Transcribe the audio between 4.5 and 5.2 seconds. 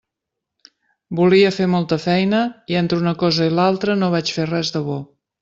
res de bo.